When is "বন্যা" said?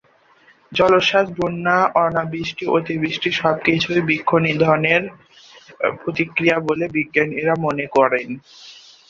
1.37-1.77